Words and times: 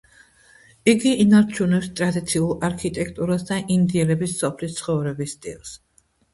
იგი 0.93 1.11
ინარჩუნებს 1.25 1.91
ტრადიციულ 1.99 2.57
არქიტექტურას 2.69 3.47
და 3.53 3.61
ინდიელების 3.79 4.37
სოფლის 4.43 4.81
ცხოვრების 4.83 5.41
სტილს. 5.41 5.79